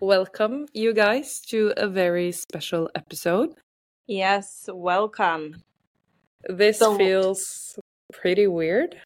[0.00, 3.54] welcome you guys to a very special episode.
[4.06, 5.62] Yes, welcome.
[6.48, 7.78] This So, feels
[8.12, 8.96] pretty weird.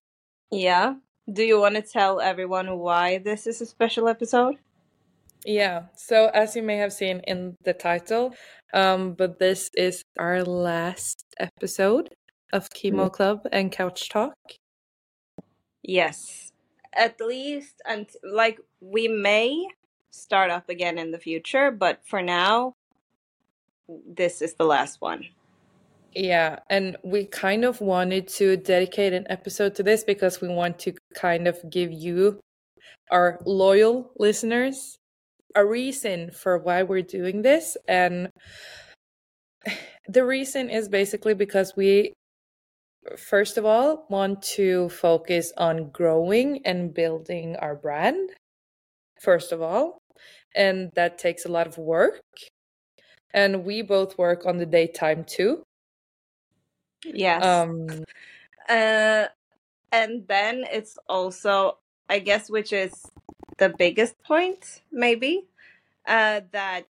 [0.50, 0.94] yeah,
[1.32, 4.56] do you want to tell everyone why this is a special episode?
[5.44, 8.34] Yeah, so as you may have seen in the title,
[8.74, 12.14] um, but this is our last episode
[12.52, 14.34] of Chemo Club and Couch Talk.
[15.82, 16.52] Yes,
[16.93, 19.66] at least, and like we may
[20.12, 22.74] start up again in the future, but for now,
[23.88, 25.24] this is the last one.
[26.14, 30.78] Yeah, and we kind of wanted to dedicate an episode to this because we want
[30.80, 32.40] to kind of give you,
[33.10, 34.96] our loyal listeners,
[35.54, 37.76] a reason for why we're doing this.
[37.87, 38.30] And
[40.09, 42.15] the reason is basically because we,
[43.16, 48.30] first of all, want to focus on growing and building our brand,
[49.20, 49.98] first of all.
[50.55, 52.23] And that takes a lot of work.
[53.34, 55.63] And we both work on the daytime too.
[57.04, 57.45] Yes.
[57.45, 58.04] Um,
[58.69, 59.27] Uh,
[59.93, 63.10] and then it's also, I guess, which is
[63.59, 65.47] the biggest point, maybe,
[66.06, 66.87] uh, that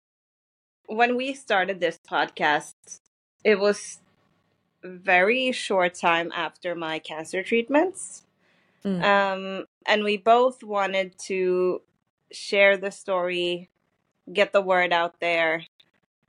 [0.86, 2.74] when we started this podcast,
[3.44, 4.00] it was
[4.84, 8.24] very short time after my cancer treatments.
[8.84, 11.82] mm, Um, and we both wanted to
[12.32, 13.70] share the story,
[14.32, 15.64] get the word out there,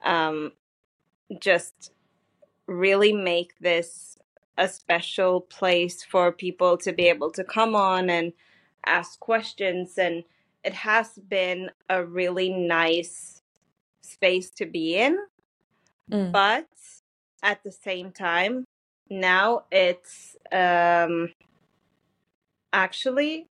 [0.03, 0.53] um,
[1.39, 1.91] just
[2.67, 4.17] really make this
[4.57, 8.33] a special place for people to be able to come on and
[8.85, 9.97] ask questions.
[9.97, 10.23] And
[10.63, 13.41] it has been a really nice
[14.01, 15.17] space to be in.
[16.11, 16.67] mm, But
[17.43, 18.65] at the same time,
[19.09, 21.29] now it's um,
[22.73, 23.47] actually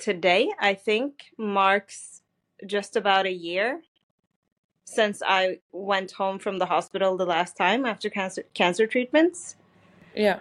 [0.00, 2.22] today, I think, marks
[2.66, 3.82] just about a year
[4.84, 9.56] since I went home from the hospital the last time after cancer cancer treatments.
[10.14, 10.40] yeah,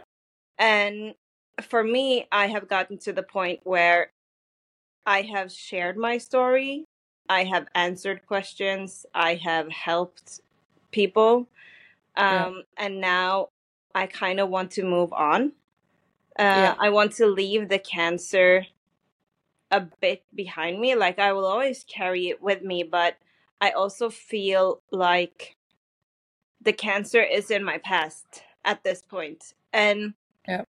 [0.58, 1.14] And
[1.62, 4.12] for me, I have gotten to the point where
[5.06, 6.86] I have shared my story,
[7.28, 10.42] I have answered questions, I have helped
[10.92, 11.48] people,
[12.18, 13.50] yeah, um, and now
[13.94, 15.54] I kind of want to move on.
[16.38, 18.66] Uh, yeah, I want to leave the cancer
[19.72, 20.96] a bit behind me.
[20.96, 23.18] Like I will always carry it with me, but
[23.62, 25.56] I also feel like
[26.62, 29.54] the cancer is in my past at this point.
[29.72, 30.14] And
[30.48, 30.64] yeah,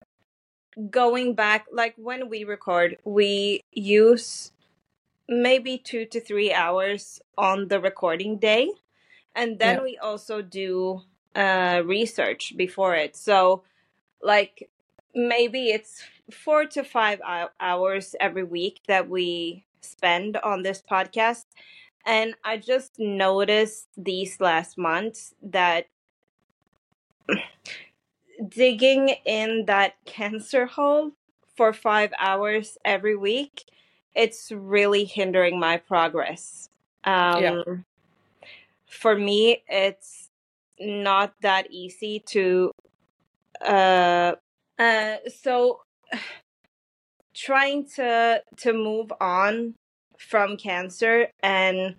[0.89, 4.51] going back, like when we record, we use
[5.27, 8.71] maybe two to three hours on the recording day.
[9.35, 11.03] And then yeah, we also do
[11.35, 13.15] uh, research before it.
[13.15, 13.63] So,
[14.21, 14.69] like,
[15.13, 17.19] maybe it's four to five
[17.59, 21.45] hours every week that we spend on this podcast.
[22.05, 25.87] And I just noticed these last months that
[28.49, 31.11] digging in that cancer hole
[31.55, 33.65] for five hours every week,
[34.15, 36.69] it's really hindering my progress.
[37.05, 37.85] yeah, Um,
[38.87, 40.29] for me, it's
[40.79, 42.71] not that easy to.
[43.61, 44.35] Uh,
[44.77, 45.81] uh, so
[47.33, 49.75] trying to to move on
[50.17, 51.95] from cancer and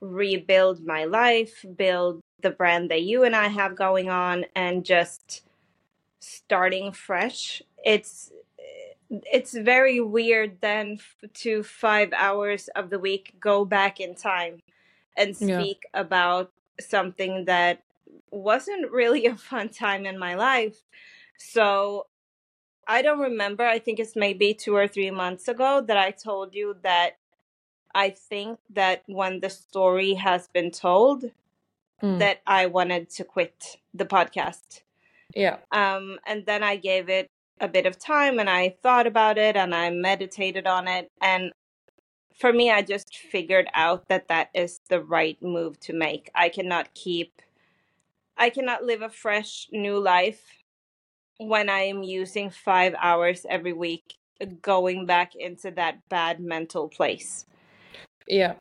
[0.00, 5.42] rebuild my life, build the brand that you and I have going on, and just
[6.20, 7.62] starting fresh.
[7.84, 8.30] It's
[9.08, 10.98] it's very weird then
[11.34, 14.60] to five hours of the week go back in time
[15.16, 16.50] and yeah, speak about
[16.80, 17.82] something that
[18.30, 20.82] wasn't really a fun time in my life.
[21.38, 22.06] So
[22.86, 23.64] I don't remember.
[23.64, 27.16] I think it's maybe two or three months ago that I told you that
[27.94, 31.24] I think that when the story has been told,
[32.02, 34.82] mm, that I wanted to quit the podcast.
[35.34, 37.28] yeah, Um, and then I gave it
[37.60, 41.08] a bit of time and I thought about it and I meditated on it.
[41.20, 41.52] And
[42.34, 46.30] for me, I just figured out that that is the right move to make.
[46.34, 47.40] I cannot keep,
[48.36, 50.63] I cannot live a fresh new life
[51.38, 54.14] when I am using five hours every week
[54.62, 57.46] going back into that bad mental place.
[58.26, 58.54] yeah,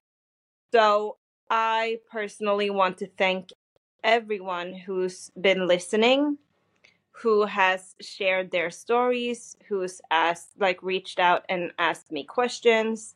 [0.73, 1.17] So
[1.49, 3.49] I personally want to thank
[4.03, 6.37] everyone who's been listening,
[7.11, 13.15] who has shared their stories, who's asked, like, reached out and asked me questions,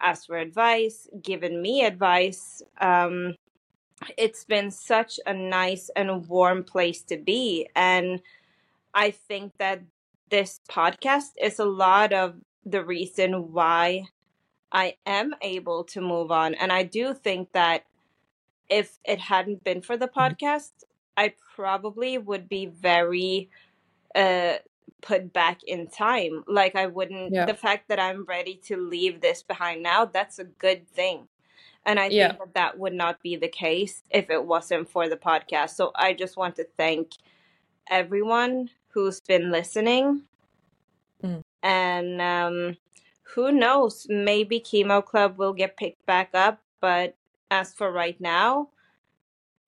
[0.00, 2.62] asked for advice, given me advice.
[2.80, 3.34] Um,
[4.16, 7.68] it's been such a nice and warm place to be.
[7.74, 8.20] And
[8.94, 9.82] I think that
[10.30, 14.04] this podcast is a lot of the reason why
[14.72, 16.54] I am able to move on.
[16.54, 17.84] And I do think that
[18.68, 20.72] if it hadn't been for the podcast,
[21.16, 23.50] I probably would be very
[24.14, 24.54] uh
[25.02, 26.44] put back in time.
[26.48, 27.46] Like I wouldn't Yeah.
[27.46, 31.28] the fact that I'm ready to leave this behind now, that's a good thing.
[31.86, 32.28] And I Yeah.
[32.28, 35.70] think that that would not be the case if it wasn't for the podcast.
[35.70, 37.12] So I just want to thank
[37.90, 40.22] everyone who's been listening.
[41.22, 41.42] Mm.
[41.62, 42.76] And um,
[43.34, 44.06] who knows?
[44.08, 46.60] Maybe Chemo Club will get picked back up.
[46.80, 47.16] But
[47.50, 48.68] as for right now,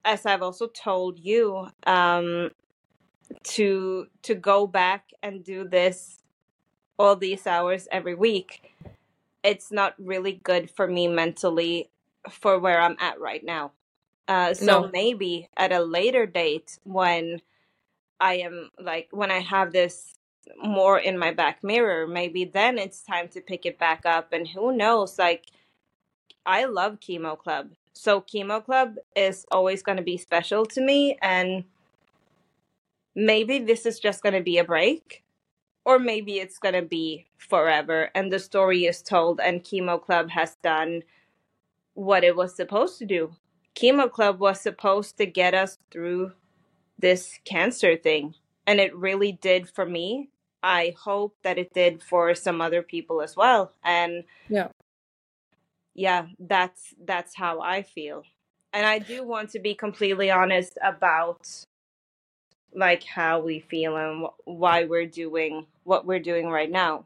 [0.05, 2.51] as I've also told you, um,
[3.43, 6.19] to to go back and do this
[6.97, 8.73] all these hours every week,
[9.43, 11.89] it's not really good for me mentally
[12.29, 13.71] for where I'm at right now.
[14.27, 14.87] Uh, so No.
[14.89, 17.41] maybe at a later date when
[18.21, 20.13] I am like when I have this
[20.63, 24.31] more in my back mirror, maybe then it's time to pick it back up.
[24.31, 25.17] And who knows?
[25.17, 25.47] Like
[26.45, 27.71] I love Chemo Club.
[27.93, 31.65] So Chemo Club is always going to be special to me and
[33.15, 35.23] maybe this is just going to be a break
[35.83, 40.29] or maybe it's going to be forever and the story is told and Chemo Club
[40.29, 41.01] has done
[41.95, 43.35] what it was supposed to do.
[43.75, 46.33] Chemo Club was supposed to get us through
[47.01, 48.35] this cancer thing
[48.67, 50.29] and it really did for me.
[50.63, 54.67] I hope that it did for some other people as well and Yeah.
[55.93, 58.23] yeah that's that's how i feel
[58.73, 61.45] and i do want to be completely honest about
[62.73, 67.05] like how we feel and wh- why we're doing what we're doing right now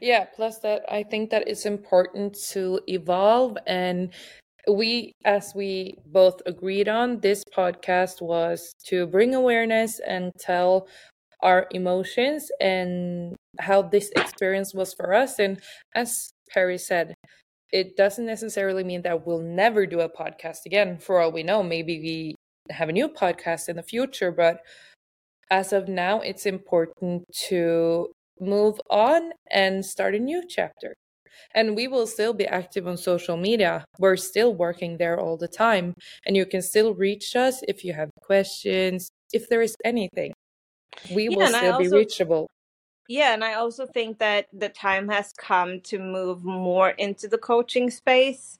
[0.00, 4.10] Yeah, plus that I think that it's important to evolve and
[4.68, 10.86] we as we both agreed on this podcast was to bring awareness and tell
[11.42, 15.60] our emotions and how this experience was for us and
[15.94, 17.14] as Perry said
[17.72, 21.62] it doesn't necessarily mean that we'll never do a podcast again for all we know
[21.62, 22.34] maybe we
[22.70, 24.60] have a new podcast in the future but
[25.50, 28.08] as of now it's important to
[28.40, 30.94] move on and start a new chapter.
[31.54, 33.84] And we will still be active on social media.
[33.98, 35.94] We're still working there all the time.
[36.26, 40.32] And you can still reach us if you have questions, if there is anything.
[41.10, 42.46] We Yeah, will still be reachable.
[43.08, 47.38] yeah and i also think that the time has come to move more into the
[47.38, 48.58] coaching space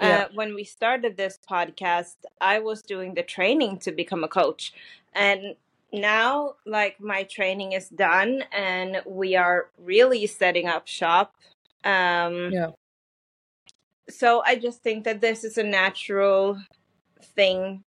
[0.00, 0.24] Yeah.
[0.24, 4.72] uh, when we started this podcast i was doing the training to become a coach
[5.14, 5.56] and
[5.92, 11.34] now like my training is done and we are really setting up shop
[11.86, 12.70] um Yeah.
[14.10, 16.60] so I just think that this is a natural
[17.34, 17.82] thing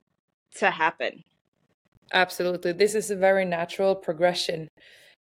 [0.57, 1.23] to happen.
[2.13, 2.73] Absolutely.
[2.73, 4.69] This is a very natural progression.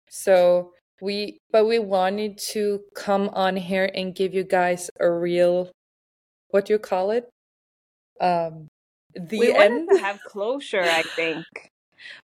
[0.08, 5.70] So we but we wanted to come on here and give you guys a real
[6.50, 7.29] what do you call it?
[8.20, 8.69] Um
[9.14, 9.88] the we end.
[9.90, 11.44] to have closure, I think.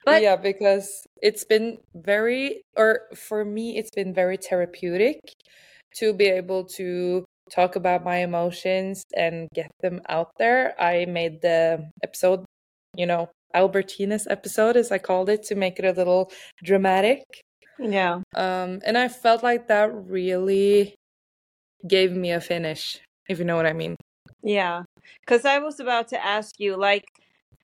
[0.05, 5.19] But yeah, because it's been very, or for me, it's been very therapeutic
[5.99, 10.79] to be able to talk about my emotions and get them out there.
[10.81, 12.45] I made the episode,
[12.95, 16.31] you know, Albertina's episode, as I called it, to make it a little
[16.63, 17.23] dramatic.
[17.79, 20.95] yeah, Um, and I felt like that really
[21.87, 23.95] gave me a finish, if you know what I mean.
[24.43, 24.83] yeah.
[25.21, 27.05] Because I was about to ask you, like,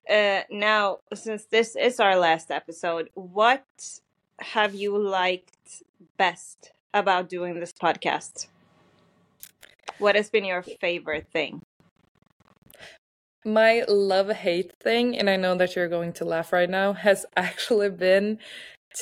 [0.08, 3.64] uh, now since this is our last episode, what
[4.40, 5.82] have you liked
[6.16, 8.48] best about doing this podcast?
[9.98, 11.62] What has been your favorite thing?
[13.44, 17.26] My love hate thing, and I know that you're going to laugh right now, has
[17.36, 18.38] actually been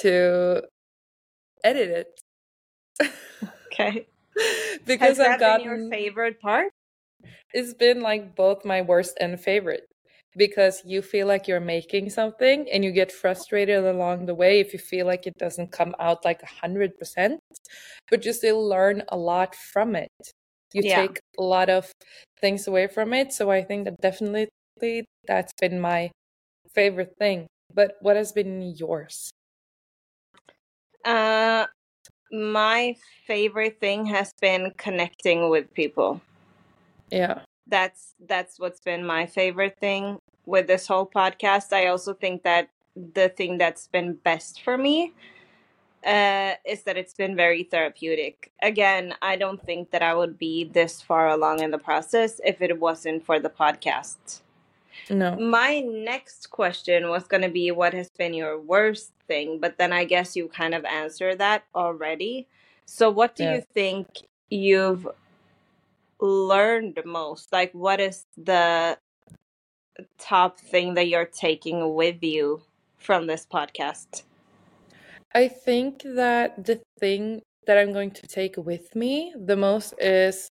[0.01, 0.63] to
[1.65, 2.21] edit it.
[3.73, 4.07] Okay.
[4.87, 6.73] because Has I've gotten your favorite part?
[7.53, 9.89] it's been like both my worst and favorite
[10.37, 14.73] because you feel like you're making something and you get frustrated along the way if
[14.73, 17.41] you feel like it doesn't come out like a hundred percent
[18.11, 20.11] but you still learn a lot from it
[20.73, 21.07] you Yeah.
[21.07, 21.93] take a lot of
[22.41, 26.11] things away from it so i think that definitely that's been my
[26.75, 29.31] favorite thing but what has been yours
[31.05, 31.67] Uh,
[32.33, 32.97] my
[33.27, 36.21] favorite thing has been connecting with people.
[37.11, 41.73] yeah That's that's what's been my favorite thing with this whole podcast.
[41.73, 42.69] I also think that
[43.15, 45.13] the thing that's been best for me
[46.05, 48.53] uh, is that it's been very therapeutic.
[48.63, 52.61] Again, I don't think that I would be this far along in the process if
[52.61, 54.41] it wasn't for the podcast.
[55.11, 59.79] no My next question was going to be what has been your worst thing, but
[59.79, 62.47] then I guess you kind of answered that already.
[62.87, 63.55] So, what do Yeah.
[63.55, 64.07] you think
[64.51, 65.07] you've
[66.23, 67.53] learned most?
[67.53, 68.97] Like, what is the
[70.19, 72.63] top thing that you're taking with you
[72.97, 74.23] from this podcast?
[75.35, 80.49] I think that the thing that I'm going to take with me the most is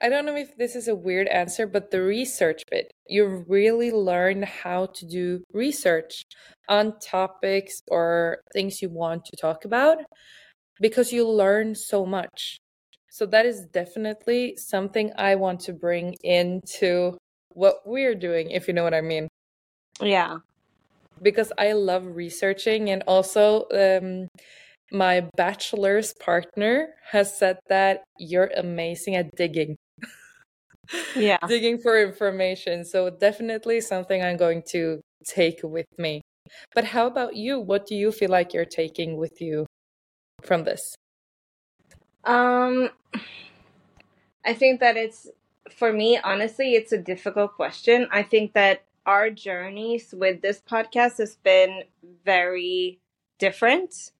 [0.00, 2.90] I don't know if this is a weird answer, but the research bit.
[3.06, 6.22] You really learn how to do research
[6.68, 9.98] on topics or things you want to talk about
[10.80, 12.58] because you learn so much.
[13.18, 18.74] So that is definitely something I want to bring into what we're doing, if you
[18.74, 19.26] know what I mean.
[20.00, 20.38] Yeah.
[21.20, 24.28] Because I love researching and also um,
[24.92, 29.74] my bachelor's partner has said that you're amazing at digging.
[31.16, 31.38] Yeah.
[31.48, 32.84] digging for information.
[32.84, 36.22] So definitely something I'm going to take with me.
[36.72, 37.58] But how about you?
[37.58, 39.66] What do you feel like you're taking with you
[40.44, 40.94] from this?
[42.28, 42.90] Um
[44.44, 45.28] I think that it's
[45.70, 48.06] for me honestly it's a difficult question.
[48.12, 51.84] I think that our journeys with this podcast has been
[52.24, 53.00] very
[53.38, 54.12] different.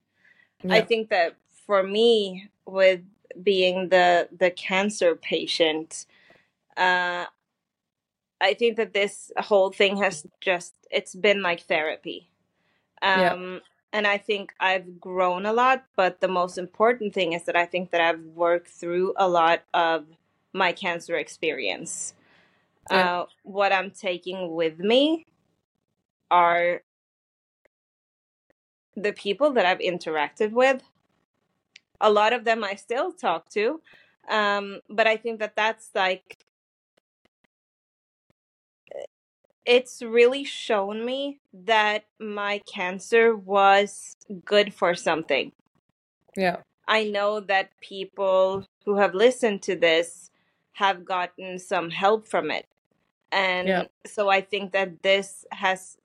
[0.63, 0.77] Yeah.
[0.77, 1.37] I think that
[1.67, 3.01] for me with
[3.43, 6.07] being the the cancer patient
[6.79, 7.27] uh
[8.41, 12.31] I think that this whole thing has just it's been like therapy.
[13.03, 13.59] Um yeah.
[13.93, 17.67] And I think I've grown a lot, but the most important thing is that I
[17.67, 20.07] think that I've worked through a lot of
[20.53, 22.15] my cancer experience.
[22.91, 23.21] Yeah.
[23.21, 25.27] Uh what I'm taking with me
[26.31, 26.83] are
[28.97, 30.83] the people that I've interacted with.
[32.01, 33.81] A lot of them I still talk to.
[34.29, 36.38] Um, but I think that that's like
[39.69, 45.53] it's really shown me that my cancer was good for something.
[46.35, 46.57] Yeah.
[46.89, 50.31] I know that people who have listened to this
[50.73, 52.67] have gotten some help from it.
[53.31, 53.85] And yeah.
[54.07, 55.99] so I think that this has,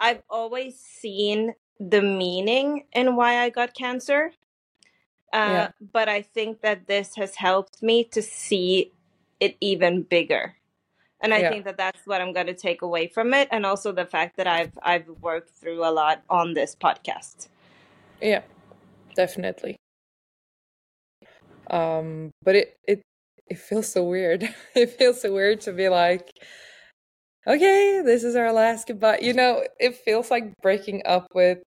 [0.00, 4.32] I've always seen the meaning in why I got cancer.
[5.32, 5.70] Uh, yeah.
[5.92, 8.90] But I think that this has helped me to see
[9.38, 10.55] it even bigger
[11.26, 11.50] and i yeah.
[11.50, 14.36] think that that's what i'm going to take away from it and also the fact
[14.36, 17.48] that i've i've worked through a lot on this podcast.
[18.22, 18.42] Yeah
[19.16, 19.76] definitely.
[21.68, 23.02] Um but it it
[23.48, 24.48] it feels so weird.
[24.76, 26.30] It feels so weird to be like
[27.46, 29.18] okay this is our last goodbye.
[29.20, 31.58] You know it feels like breaking up with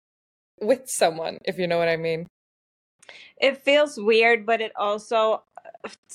[0.61, 2.29] with someone if you know what i mean.
[3.41, 5.43] It feels weird but it also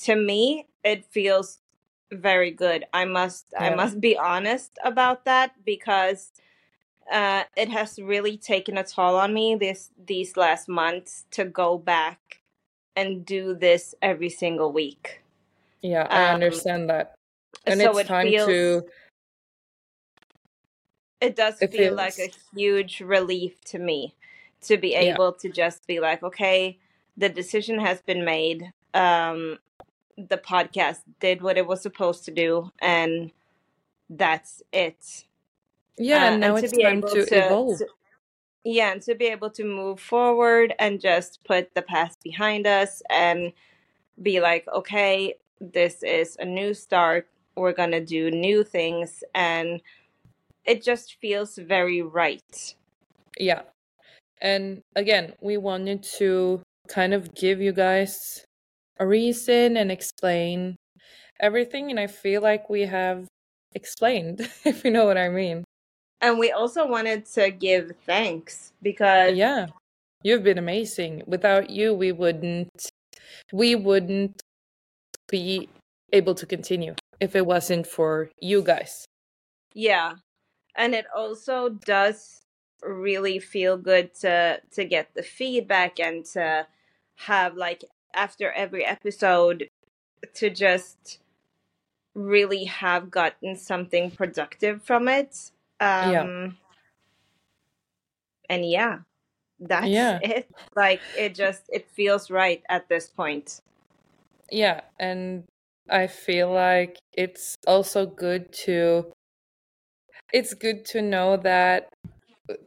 [0.04, 1.58] to me it feels
[2.14, 2.84] very good.
[2.92, 3.64] I must yeah.
[3.64, 6.32] I must be honest about that because
[7.12, 11.78] uh, it has really taken a toll on me this these last months to go
[11.78, 12.40] back
[12.96, 15.22] and do this every single week.
[15.82, 17.14] Yeah, I um, understand that.
[17.66, 18.84] And so it's it time feels, to
[21.20, 21.96] it does it feel feels...
[21.96, 24.14] like a huge relief to me
[24.62, 25.40] to be able yeah.
[25.40, 26.78] to just be like, okay,
[27.16, 28.72] the decision has been made.
[28.94, 29.58] Um,
[30.16, 33.30] the podcast did what it was supposed to do and
[34.10, 35.24] that's it.
[35.96, 37.78] Yeah uh, now and it's time to, to evolve.
[37.78, 37.86] to,
[38.64, 43.02] yeah and to be able to move forward and just put the past behind us
[43.10, 43.52] and
[44.22, 47.28] be like okay this is a new start.
[47.56, 49.80] We're gonna do new things and
[50.64, 52.74] it just feels very right.
[53.38, 53.62] Yeah.
[54.40, 58.44] And again we wanted to kind of give you guys
[59.00, 60.76] reason and explain
[61.40, 61.90] everything.
[61.90, 63.26] And I feel like we have
[63.74, 65.64] explained, if you know what I mean.
[66.20, 69.66] And we also wanted to give thanks because yeah,
[70.22, 71.22] you've been amazing.
[71.26, 72.90] Without you, we wouldn't
[73.52, 74.40] we wouldn't
[75.28, 75.68] be
[76.12, 79.04] able to continue if it wasn't for you guys.
[79.74, 80.14] Yeah.
[80.76, 82.40] And it also does
[82.82, 86.66] really feel good to to get the feedback and to
[87.16, 87.84] have like
[88.14, 89.68] after every episode
[90.34, 91.18] to just
[92.14, 95.50] really have gotten something productive from it.
[95.80, 96.48] Um, yeah.
[98.48, 98.98] And yeah,
[99.58, 100.18] that's yeah.
[100.22, 100.50] it.
[100.76, 103.60] Like it just it feels right at this point.
[104.50, 105.44] Yeah, and
[105.88, 109.12] I feel like it's also good to
[110.32, 111.88] it's good to know that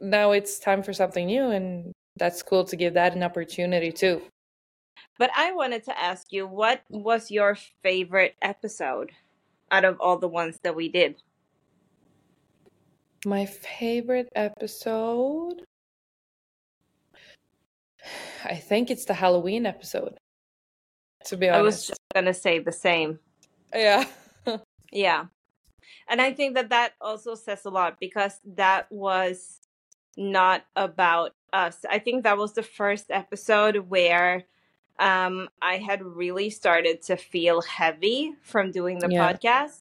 [0.00, 4.22] now it's time for something new and that's cool to give that an opportunity too.
[5.18, 9.10] But I wanted to ask you, what was your favorite episode
[9.70, 11.16] out of all the ones that we did?
[13.26, 15.64] My favorite episode?
[18.44, 20.16] I think it's the Halloween episode.
[21.26, 23.18] To be honest, I was just gonna say the same.
[23.74, 24.04] Yeah.
[24.90, 25.26] Yeah.
[26.08, 29.60] And I think that that also says a lot because that was
[30.16, 31.84] not about us.
[31.88, 34.44] I think that was the first episode where
[34.98, 39.32] um, I had really started to feel heavy from doing the Yeah.
[39.32, 39.80] podcast.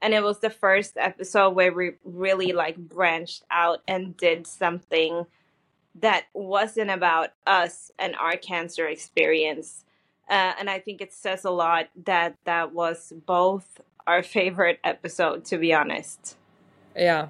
[0.00, 5.26] And it was the first episode where we really like branched out and did something
[5.96, 9.84] that wasn't about us and our cancer experience.
[10.28, 15.44] Uh, and I think it says a lot that that was both our favorite episode,
[15.46, 16.36] to be honest.
[16.96, 17.28] Yeah.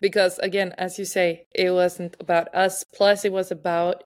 [0.00, 2.84] Because again, as you say, it wasn't about us.
[2.84, 4.04] Plus, it was about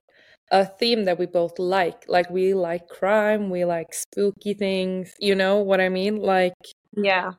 [0.50, 2.04] a theme that we both like.
[2.08, 5.14] Like, we like crime, we like spooky things.
[5.18, 6.16] You know what I mean?
[6.16, 6.54] Like,
[6.96, 7.32] Yeah.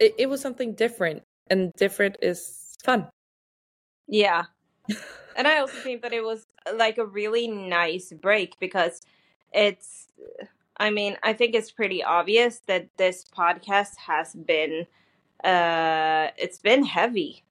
[0.00, 3.08] it, it was something different, and different is fun.
[4.08, 4.44] Yeah.
[5.36, 9.00] And I also think that it was like a really nice break because
[9.52, 10.06] it's,
[10.76, 14.86] I mean, I think it's pretty obvious that this podcast has been,
[15.42, 17.42] uh, it's been heavy.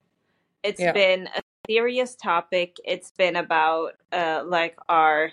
[0.64, 0.94] It's Yeah.
[0.94, 2.78] been a serious topic.
[2.86, 5.32] It's been about, uh, like our,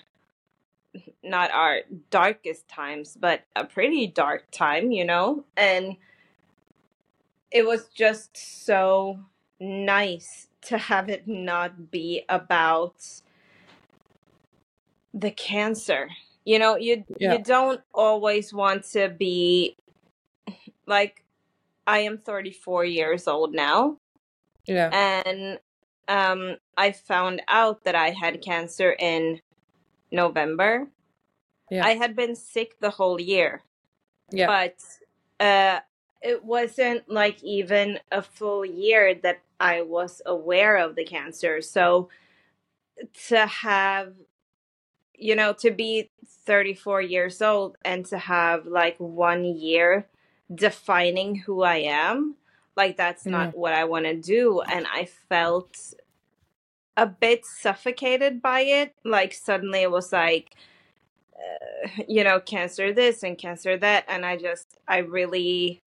[1.22, 5.44] not our darkest times, but a pretty dark time, you know?
[5.56, 5.96] And
[7.50, 9.18] it was just so
[9.58, 12.94] nice to have it not be about
[15.12, 16.08] the cancer.
[16.44, 17.32] You know, you Yeah.
[17.32, 19.76] you don't always want to be
[20.87, 21.25] like
[21.87, 23.99] I am 34 years old now
[24.66, 24.90] Yeah.
[24.92, 25.58] and
[26.18, 29.40] um I found out that I had cancer in
[30.10, 30.88] November.
[31.70, 31.86] Yeah.
[31.86, 33.62] I had been sick the whole year
[34.32, 34.46] Yeah.
[34.54, 34.76] but
[35.48, 35.80] uh
[36.22, 41.62] it wasn't like even a full year that I was aware of the cancer.
[41.62, 42.08] So
[43.28, 44.14] to have
[45.14, 46.10] you know to be
[46.46, 50.06] 34 years old and to have like one year
[50.54, 52.36] defining who I am
[52.76, 53.32] like that's Yeah.
[53.32, 55.76] not what I want to do and I felt
[56.96, 60.54] a bit suffocated by it like suddenly it was like
[61.34, 65.80] uh, you know cancer this and cancer that and i just i really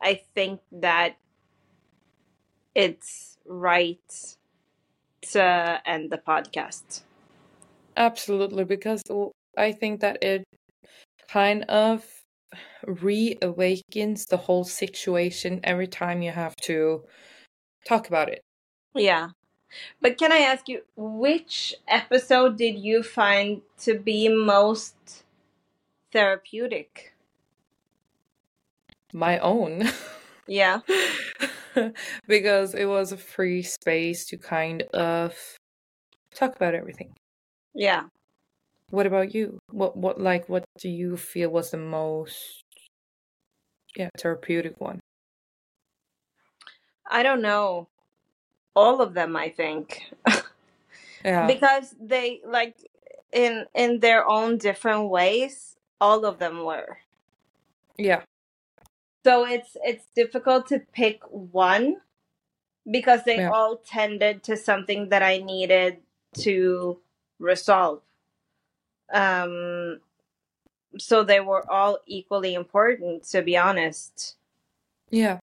[0.00, 1.16] i think that
[2.74, 4.36] it's right
[5.22, 7.02] to end the podcast
[7.96, 9.02] Absolutely, because
[9.56, 10.44] I think that it
[11.28, 12.04] kind of
[12.86, 17.04] reawakens the whole situation every time you have to
[17.86, 18.40] talk about it.
[18.94, 19.28] yeah
[20.00, 25.24] but can i ask you which episode did you find to be most
[26.12, 27.14] therapeutic
[29.12, 29.88] My own.
[30.46, 30.80] yeah
[32.26, 35.34] because it was a free space to kind of
[36.34, 37.14] talk about everything.
[37.74, 38.04] yeah
[38.90, 39.58] What about you?
[39.70, 42.62] What what like what do you feel was the most
[43.96, 45.00] yeah, therapeutic one?
[47.10, 47.88] i don't know
[48.74, 50.02] all of them i think
[51.24, 51.46] Yeah.
[51.46, 52.74] because they like
[53.32, 56.98] in in their own different ways all of them were
[57.96, 58.22] yeah.
[59.24, 61.98] so it's it's difficult to pick one
[62.90, 63.50] because they Yeah.
[63.50, 65.98] all tended to something that i needed
[66.42, 66.98] to
[67.38, 68.02] resolve
[69.12, 70.00] um
[70.98, 74.36] so they were all equally important to be honest
[75.10, 75.38] Yeah.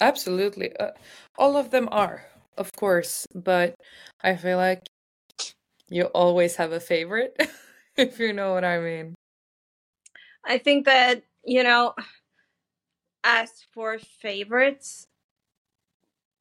[0.00, 0.74] Absolutely.
[0.76, 0.92] Uh,
[1.36, 2.24] all of them are,
[2.56, 3.74] of course, but
[4.22, 4.88] I feel like
[5.88, 7.36] you always have a favorite,
[7.96, 9.14] if you know what I mean.
[10.44, 11.94] i think that you know
[13.24, 15.06] as for favorites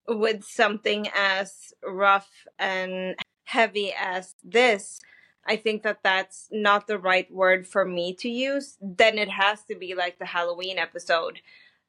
[0.08, 5.00] with something as rough and heavy as this
[5.46, 9.64] i think that that's not the right word for me to use then it has
[9.64, 11.42] to be like the halloween episode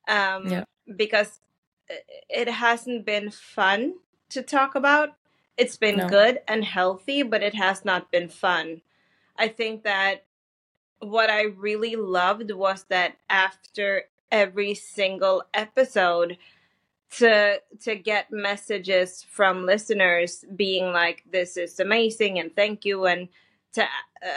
[0.09, 0.65] um Yeah.
[0.97, 1.41] because
[2.29, 3.95] it hasn't been fun
[4.33, 5.11] to talk about
[5.57, 6.09] it's been No.
[6.09, 8.83] good and healthy but it has not been fun
[9.39, 10.25] i think that
[11.01, 16.39] what i really loved was that after every single episode
[17.11, 23.29] to to get messages from listeners being like this is amazing and thank you and
[23.75, 23.87] to uh,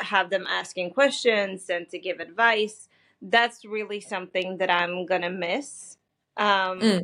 [0.03, 2.89] have them asking questions and to give advice
[3.21, 5.97] that's really something that i'm gonna miss
[6.37, 7.03] um Mm.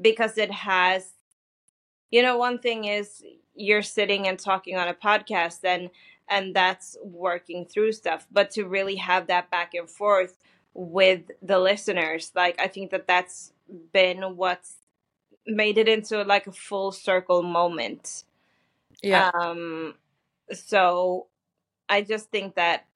[0.00, 1.12] because it has
[2.10, 3.22] you know one thing is
[3.54, 5.90] you're sitting and talking on a podcast and
[6.28, 10.36] and that's working through stuff but to really have that back and forth
[10.74, 13.52] with the listeners like i think that that's
[13.92, 14.76] been what's
[15.46, 18.24] made it into like a full circle moment
[19.02, 19.30] Yeah.
[19.34, 19.94] um
[20.52, 21.26] so
[21.88, 22.86] i just think that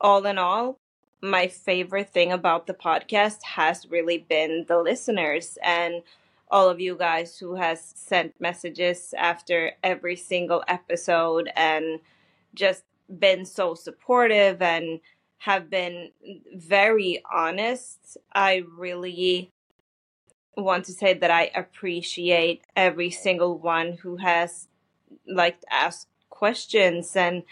[0.00, 0.78] all in all
[1.22, 6.02] my favorite thing about the podcast has really been the listeners and
[6.50, 12.00] all of you guys who has sent messages after every single episode and
[12.54, 12.84] just
[13.18, 15.00] been so supportive and
[15.38, 16.10] have been
[16.54, 18.16] very honest.
[18.32, 19.52] I really
[20.56, 24.68] want to say that I appreciate every single one who has
[25.26, 27.42] like asked questions and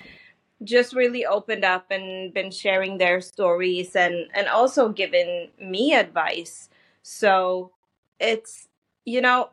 [0.63, 6.69] just really opened up and been sharing their stories and and also given me advice.
[7.03, 7.73] So
[8.21, 8.69] it's
[9.05, 9.51] you know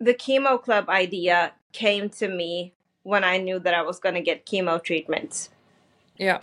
[0.00, 4.20] the chemo club idea came to me when I knew that I was going to
[4.20, 5.48] get chemo treatment.
[6.18, 6.40] Yeah.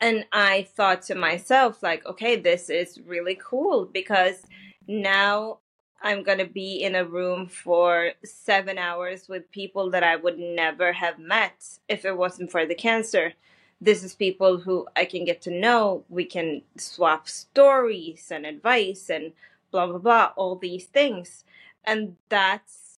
[0.00, 4.42] And I thought to myself like okay this is really cool because
[4.86, 5.58] now
[6.04, 10.38] I'm going to be in a room for seven hours with people that I would
[10.38, 13.32] never have met if it wasn't for the cancer.
[13.80, 16.04] This is people who I can get to know.
[16.10, 19.32] We can swap stories and advice and
[19.74, 21.44] blah, blah, blah, all these things.
[21.82, 22.94] And that's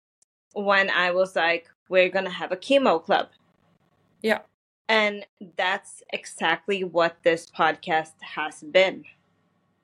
[0.53, 3.29] when I was like, we're going to have a chemo club.
[4.21, 4.41] Yeah.
[4.87, 5.25] And
[5.57, 9.05] that's exactly what this podcast has been.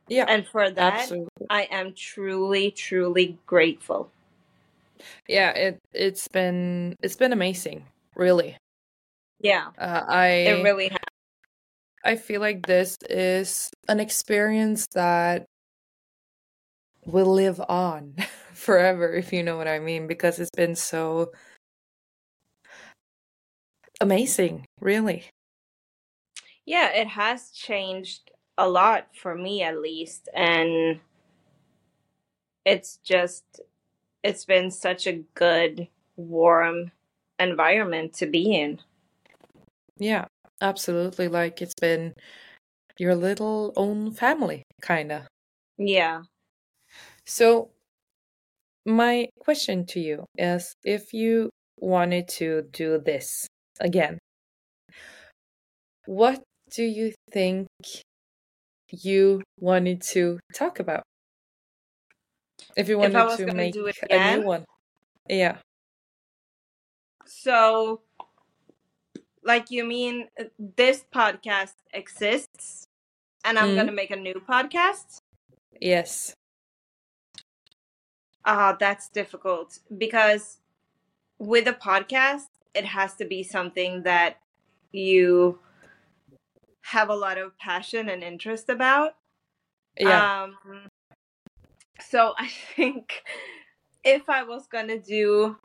[0.09, 0.26] Yeah.
[0.28, 1.46] And for that, absolutely.
[1.48, 4.11] I am truly, truly grateful.
[5.26, 8.57] Yeah, it it's been it's been amazing, really.
[9.40, 10.98] Yeah, Uh, I it really has.
[12.05, 15.46] I feel like this is an experience that
[17.04, 18.16] will live on
[18.52, 21.32] forever, if you know what I mean, because it's been so
[24.00, 25.26] amazing, really.
[26.64, 30.28] Yeah, it has changed a lot for me at least.
[30.34, 31.00] And
[32.64, 33.44] it's just,
[34.22, 36.92] it's been such a good, warm
[37.38, 38.78] environment to be in.
[39.98, 40.26] Yeah,
[40.60, 41.28] absolutely.
[41.28, 42.14] Like it's been
[42.98, 45.22] your little own family, kind of.
[45.78, 46.22] Yeah.
[47.26, 47.70] So,
[48.85, 53.46] my question to you is if you wanted to do this
[53.80, 54.18] again,
[56.06, 57.68] what do you think
[58.90, 61.02] you wanted to talk about?
[62.76, 63.74] If you If wanted was to make
[64.11, 64.64] a new one.
[65.28, 65.58] Yeah.
[67.26, 68.02] so
[69.42, 72.87] like you mean uh, this podcast exists
[73.44, 73.96] and I'm going to Mm.
[73.96, 75.18] make a new podcast?
[75.80, 76.35] Yes.
[78.44, 80.59] Ah, that's difficult because
[81.38, 84.38] with a podcast, it has to be something that
[84.92, 85.59] you
[86.83, 89.16] have a lot of passion and interest about.
[89.98, 90.44] Yeah.
[90.44, 90.88] Um,
[92.00, 93.22] so I think
[94.05, 95.57] if I was gonna do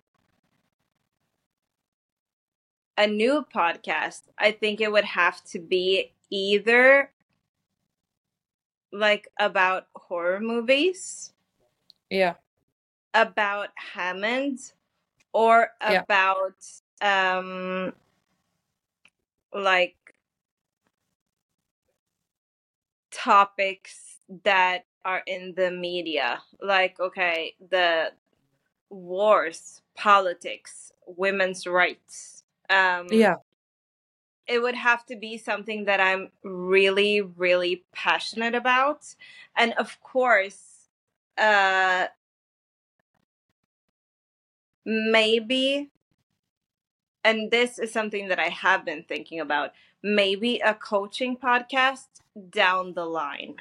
[2.98, 7.12] a new podcast, I think it would have to be either
[8.92, 11.34] like about horror movies,
[12.10, 12.36] Yeah.
[13.17, 14.73] About Hammond,
[15.34, 16.03] or Yeah.
[16.03, 16.56] about
[17.01, 17.93] um
[19.53, 19.95] like
[23.12, 28.12] topics that are in the media like okay the
[28.89, 33.36] wars politics women's rights um Yeah.
[34.47, 39.15] it would have to be something that i'm really really passionate about
[39.56, 40.89] and of course
[41.38, 42.08] uh
[44.88, 45.89] maybe
[47.26, 49.71] and this is something that i have been thinking about
[50.02, 52.08] maybe a coaching podcast
[52.50, 53.56] down the line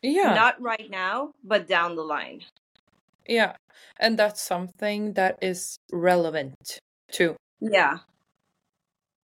[0.00, 0.34] Yeah.
[0.34, 2.42] not right now but down the line
[3.26, 3.56] Yeah.
[4.00, 6.78] And that's something that is relevant
[7.10, 7.34] too.
[7.60, 7.98] yeah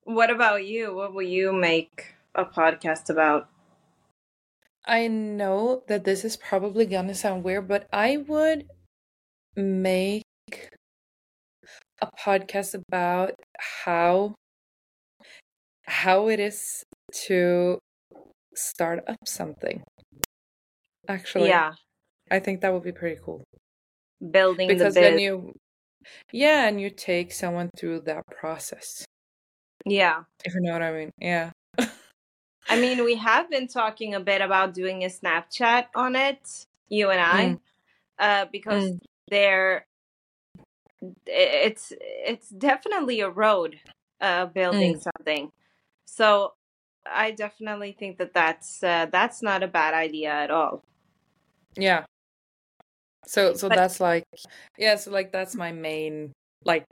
[0.03, 3.49] what about you what will you make a podcast about
[4.85, 8.69] I know that this is probably gonna sound weird, but I would
[9.57, 10.25] make
[12.05, 13.35] a podcast about
[13.85, 14.35] how
[15.87, 16.83] how it is
[17.27, 17.79] to
[18.55, 19.83] start up something.
[21.09, 21.75] Actually, yeah
[22.31, 23.45] I think that would be pretty cool
[24.31, 25.53] building the because then you
[26.33, 29.05] yeah, and you take someone through that process.
[29.87, 31.11] yeah If you know what I mean.
[31.21, 31.51] Yeah.
[32.69, 37.11] i mean we have been talking a bit about doing a snapchat on it you
[37.11, 37.59] and i Mm,
[38.19, 38.99] uh because mm,
[39.31, 39.87] there
[41.27, 43.79] it's it's definitely a road
[44.21, 45.03] uh building mm.
[45.03, 45.51] something
[46.05, 46.53] so
[47.07, 50.83] i definitely think that that's uh, that's not a bad idea at all
[51.77, 52.05] Yeah.
[53.27, 54.25] So so but that's like
[54.79, 56.33] yeah, so like that's my main
[56.65, 56.85] like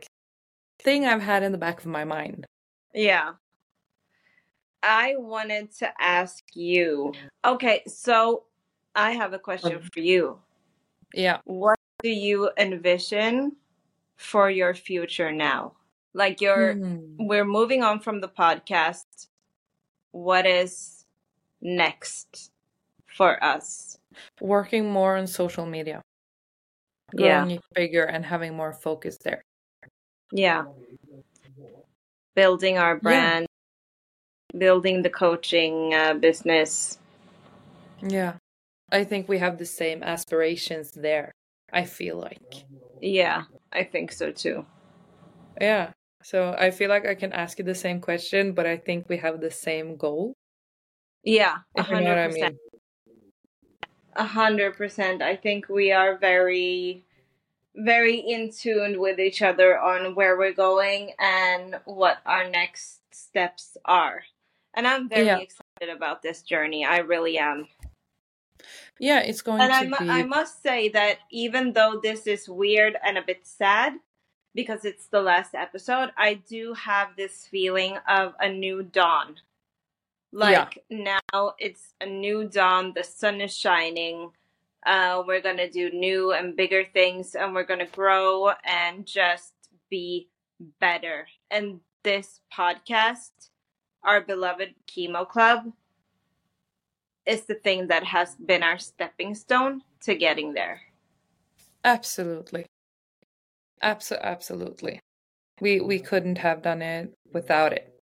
[0.80, 2.46] thing I've had in the back of my mind.
[2.94, 3.32] yeah
[4.82, 7.12] I wanted to ask you.
[7.44, 8.44] Okay, so
[8.96, 10.40] I have a question Um, for you.
[11.14, 11.38] Yeah.
[11.44, 13.56] What do you envision
[14.22, 15.74] for your future now?
[16.14, 17.16] Like you're Hmm.
[17.18, 19.28] we're moving on from the podcast.
[20.12, 21.04] What is
[21.60, 22.50] next
[23.06, 23.98] for us?
[24.40, 26.02] Working more on social media,
[27.14, 27.40] Yeah.
[27.40, 29.42] growing it bigger and having more focus there.
[30.32, 30.64] Yeah.
[32.34, 33.00] Building our Yeah.
[33.00, 33.46] brand,
[34.56, 36.98] building the coaching uh, business.
[38.02, 38.36] Yeah.
[38.90, 41.32] I think we have the same aspirations there.
[41.72, 42.66] I feel like.
[43.00, 44.66] Yeah, I think so too.
[45.60, 45.92] Yeah.
[46.22, 49.16] So I feel like I can ask you the same question, but I think we
[49.18, 50.34] have the same goal.
[51.24, 52.54] Yeah, a If you know what hundred I percent.
[52.54, 52.58] mean.
[54.14, 55.22] A hundred percent.
[55.22, 57.04] I think we are very,
[57.74, 63.76] very in tune with each other on where we're going and what our next steps
[63.84, 64.22] are.
[64.74, 65.38] And I'm very Yeah.
[65.38, 66.84] excited about this journey.
[66.84, 67.68] I really am.
[68.98, 72.00] Yeah, it's going to be And I, to mu- I must say that even though
[72.02, 73.94] this is weird and a bit sad
[74.54, 79.36] because it's the last episode, I do have this feeling of a new dawn.
[80.32, 80.40] Yeah.
[80.40, 84.30] Like now it's a new dawn, the sun is shining.
[84.84, 89.52] Uh, we're gonna do new and bigger things and we're gonna grow and just
[89.90, 90.28] be
[90.80, 91.28] better.
[91.50, 93.30] And this podcast,
[94.02, 95.72] our beloved Chemo Club,
[97.26, 100.82] is the thing that has been our stepping stone to getting there.
[101.84, 102.66] absolutely.
[103.82, 105.00] Abso- absolutely.
[105.60, 107.98] We we couldn't have done it without it.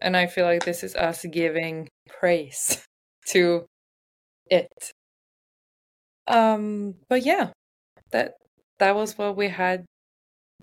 [0.00, 2.84] And I feel like this is us giving praise
[3.28, 3.66] to
[4.50, 4.92] it.
[6.26, 7.50] Um but yeah,
[8.10, 8.34] that
[8.78, 9.84] that was what we had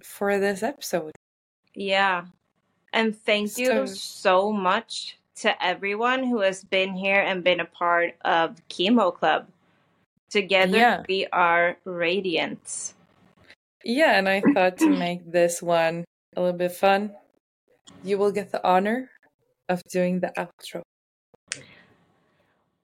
[0.04, 1.13] for this episode.
[1.76, 2.26] Yeah.
[2.93, 7.65] And thank you So so much to everyone who has been here and been a
[7.65, 9.47] part of Chemo Club.
[10.30, 11.04] Together yeah.
[11.10, 12.93] we are radiant.
[13.84, 17.12] Yeah, and I thought to make this one a little bit fun,
[18.04, 19.10] you will get the honor
[19.67, 20.84] of doing the outro.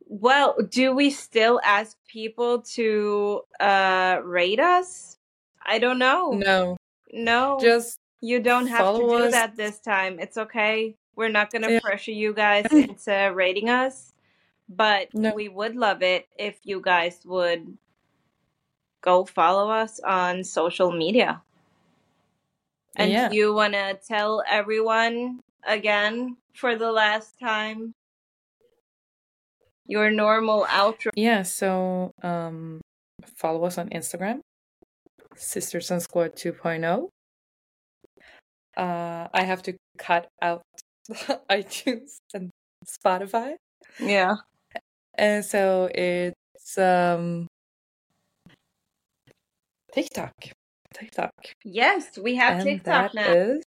[0.10, 5.18] Well, do we still ask people to uh rate us?
[5.66, 6.32] I don't know.
[6.32, 6.78] No,
[7.14, 9.32] No, just you don't have to do us.
[9.32, 10.20] that this time.
[10.20, 10.96] It's okay.
[11.18, 11.80] We're not going to Yeah.
[11.82, 14.14] pressure you guys into rating us,
[14.70, 15.34] but No.
[15.34, 17.76] we would love it if you guys would
[19.02, 21.42] go follow us on social media.
[22.96, 23.32] And Yeah.
[23.32, 27.94] you want to tell everyone again for the last time
[29.88, 31.10] your normal outro?
[31.16, 32.82] Yeah, so um
[33.38, 34.42] follow us on Instagram,
[35.36, 37.10] Sisters and Squad 2.0.
[38.78, 40.62] Uh I have to cut out
[41.50, 42.50] iTunes and
[42.86, 43.56] Spotify.
[44.00, 44.36] Yeah.
[45.16, 47.48] And so it's um
[49.92, 50.34] TikTok.
[50.94, 51.32] TikTok.
[51.64, 53.32] Yes, we have And TikTok that now.
[53.34, 53.64] is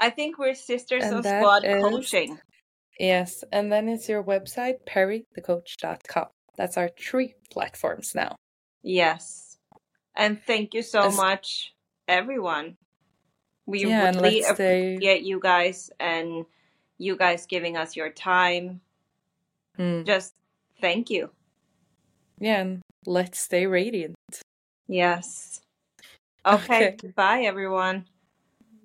[0.00, 2.38] I think we're Sisters and Squad is Coaching.
[3.00, 6.26] yes, and then it's your website, perrythecoach.com.
[6.56, 8.36] That's our three platforms now.
[8.82, 9.56] Yes.
[10.14, 11.74] And thank you so As- much,
[12.06, 12.76] everyone.
[13.66, 16.46] We Yeah, really say appreciate you guys and
[16.98, 18.80] you guys giving us your time.
[19.78, 20.34] mm, Just
[20.80, 21.30] thank you.
[22.40, 24.14] yeah, and let's stay radiant.
[24.86, 25.60] Yes.
[26.44, 26.94] Okay.
[26.94, 27.12] Okay.
[27.14, 28.06] Bye, everyone.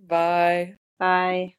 [0.07, 0.75] Bye.
[0.99, 1.55] Bye.